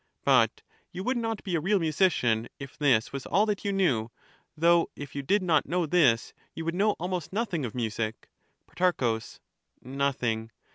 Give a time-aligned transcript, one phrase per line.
[0.23, 4.09] But you would not be a real musician if this was all that you knew;
[4.57, 8.27] though if you did not know this you would know almost nothing of music.
[8.65, 9.19] Pro.
[9.83, 10.49] Nothing.